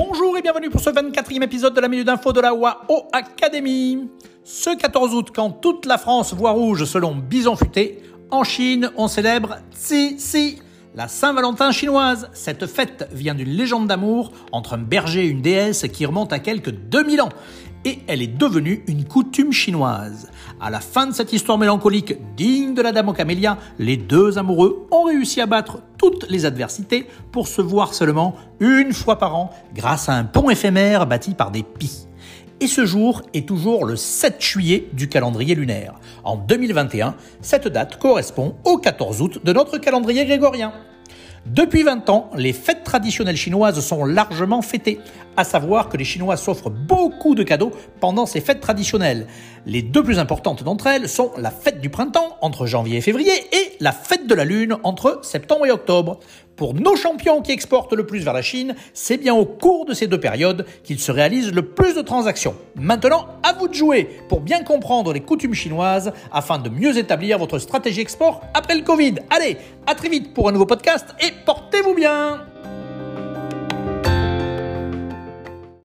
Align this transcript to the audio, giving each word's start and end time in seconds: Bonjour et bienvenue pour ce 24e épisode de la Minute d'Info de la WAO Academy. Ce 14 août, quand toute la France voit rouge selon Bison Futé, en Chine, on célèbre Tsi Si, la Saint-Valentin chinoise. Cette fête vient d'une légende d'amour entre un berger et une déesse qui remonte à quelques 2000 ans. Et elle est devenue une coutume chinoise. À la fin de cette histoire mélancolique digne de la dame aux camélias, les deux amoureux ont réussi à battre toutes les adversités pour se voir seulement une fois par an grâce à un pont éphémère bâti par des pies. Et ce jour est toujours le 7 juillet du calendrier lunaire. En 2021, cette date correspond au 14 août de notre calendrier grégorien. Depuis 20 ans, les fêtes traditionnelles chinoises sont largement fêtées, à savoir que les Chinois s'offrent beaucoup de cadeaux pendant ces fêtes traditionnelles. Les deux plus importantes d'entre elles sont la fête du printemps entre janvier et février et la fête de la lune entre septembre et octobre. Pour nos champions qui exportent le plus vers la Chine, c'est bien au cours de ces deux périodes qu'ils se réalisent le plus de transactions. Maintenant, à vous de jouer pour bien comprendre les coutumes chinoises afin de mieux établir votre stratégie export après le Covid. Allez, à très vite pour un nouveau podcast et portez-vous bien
Bonjour 0.00 0.38
et 0.38 0.42
bienvenue 0.42 0.70
pour 0.70 0.80
ce 0.80 0.90
24e 0.90 1.42
épisode 1.42 1.74
de 1.74 1.80
la 1.80 1.88
Minute 1.88 2.06
d'Info 2.06 2.32
de 2.32 2.40
la 2.40 2.54
WAO 2.54 3.08
Academy. 3.12 4.08
Ce 4.44 4.70
14 4.76 5.12
août, 5.12 5.30
quand 5.34 5.50
toute 5.50 5.86
la 5.86 5.98
France 5.98 6.34
voit 6.34 6.52
rouge 6.52 6.84
selon 6.84 7.16
Bison 7.16 7.56
Futé, 7.56 8.00
en 8.30 8.44
Chine, 8.44 8.92
on 8.96 9.08
célèbre 9.08 9.56
Tsi 9.72 10.20
Si, 10.20 10.62
la 10.94 11.08
Saint-Valentin 11.08 11.72
chinoise. 11.72 12.30
Cette 12.32 12.68
fête 12.68 13.08
vient 13.10 13.34
d'une 13.34 13.48
légende 13.48 13.88
d'amour 13.88 14.30
entre 14.52 14.74
un 14.74 14.78
berger 14.78 15.24
et 15.24 15.28
une 15.30 15.42
déesse 15.42 15.84
qui 15.92 16.06
remonte 16.06 16.32
à 16.32 16.38
quelques 16.38 16.70
2000 16.70 17.20
ans. 17.20 17.30
Et 17.88 18.00
elle 18.06 18.20
est 18.20 18.26
devenue 18.26 18.84
une 18.86 19.06
coutume 19.06 19.50
chinoise. 19.50 20.28
À 20.60 20.68
la 20.68 20.78
fin 20.78 21.06
de 21.06 21.14
cette 21.14 21.32
histoire 21.32 21.56
mélancolique 21.56 22.16
digne 22.36 22.74
de 22.74 22.82
la 22.82 22.92
dame 22.92 23.08
aux 23.08 23.14
camélias, 23.14 23.56
les 23.78 23.96
deux 23.96 24.36
amoureux 24.36 24.86
ont 24.90 25.04
réussi 25.04 25.40
à 25.40 25.46
battre 25.46 25.78
toutes 25.96 26.28
les 26.28 26.44
adversités 26.44 27.06
pour 27.32 27.48
se 27.48 27.62
voir 27.62 27.94
seulement 27.94 28.34
une 28.60 28.92
fois 28.92 29.16
par 29.16 29.34
an 29.36 29.48
grâce 29.74 30.10
à 30.10 30.16
un 30.16 30.24
pont 30.24 30.50
éphémère 30.50 31.06
bâti 31.06 31.32
par 31.32 31.50
des 31.50 31.62
pies. 31.62 32.08
Et 32.60 32.66
ce 32.66 32.84
jour 32.84 33.22
est 33.32 33.48
toujours 33.48 33.86
le 33.86 33.96
7 33.96 34.36
juillet 34.38 34.90
du 34.92 35.08
calendrier 35.08 35.54
lunaire. 35.54 35.94
En 36.24 36.36
2021, 36.36 37.14
cette 37.40 37.68
date 37.68 37.98
correspond 37.98 38.54
au 38.66 38.76
14 38.76 39.22
août 39.22 39.40
de 39.42 39.52
notre 39.54 39.78
calendrier 39.78 40.26
grégorien. 40.26 40.74
Depuis 41.48 41.82
20 41.82 42.10
ans, 42.10 42.30
les 42.36 42.52
fêtes 42.52 42.84
traditionnelles 42.84 43.36
chinoises 43.36 43.80
sont 43.80 44.04
largement 44.04 44.60
fêtées, 44.60 45.00
à 45.34 45.44
savoir 45.44 45.88
que 45.88 45.96
les 45.96 46.04
Chinois 46.04 46.36
s'offrent 46.36 46.68
beaucoup 46.68 47.34
de 47.34 47.42
cadeaux 47.42 47.72
pendant 48.00 48.26
ces 48.26 48.42
fêtes 48.42 48.60
traditionnelles. 48.60 49.26
Les 49.64 49.80
deux 49.80 50.02
plus 50.02 50.18
importantes 50.18 50.62
d'entre 50.62 50.88
elles 50.88 51.08
sont 51.08 51.32
la 51.38 51.50
fête 51.50 51.80
du 51.80 51.88
printemps 51.88 52.36
entre 52.42 52.66
janvier 52.66 52.98
et 52.98 53.00
février 53.00 53.32
et 53.52 53.67
la 53.80 53.92
fête 53.92 54.26
de 54.26 54.34
la 54.34 54.44
lune 54.44 54.76
entre 54.82 55.20
septembre 55.22 55.66
et 55.66 55.70
octobre. 55.70 56.20
Pour 56.56 56.74
nos 56.74 56.96
champions 56.96 57.40
qui 57.40 57.52
exportent 57.52 57.92
le 57.92 58.04
plus 58.04 58.24
vers 58.24 58.32
la 58.32 58.42
Chine, 58.42 58.74
c'est 58.92 59.16
bien 59.16 59.34
au 59.34 59.44
cours 59.44 59.86
de 59.86 59.94
ces 59.94 60.08
deux 60.08 60.18
périodes 60.18 60.66
qu'ils 60.82 60.98
se 60.98 61.12
réalisent 61.12 61.52
le 61.52 61.62
plus 61.62 61.94
de 61.94 62.02
transactions. 62.02 62.56
Maintenant, 62.74 63.28
à 63.44 63.52
vous 63.52 63.68
de 63.68 63.74
jouer 63.74 64.08
pour 64.28 64.40
bien 64.40 64.64
comprendre 64.64 65.12
les 65.12 65.20
coutumes 65.20 65.54
chinoises 65.54 66.12
afin 66.32 66.58
de 66.58 66.68
mieux 66.68 66.98
établir 66.98 67.38
votre 67.38 67.60
stratégie 67.60 68.00
export 68.00 68.40
après 68.54 68.74
le 68.74 68.82
Covid. 68.82 69.14
Allez, 69.30 69.56
à 69.86 69.94
très 69.94 70.08
vite 70.08 70.34
pour 70.34 70.48
un 70.48 70.52
nouveau 70.52 70.66
podcast 70.66 71.14
et 71.20 71.32
portez-vous 71.46 71.94
bien 71.94 72.47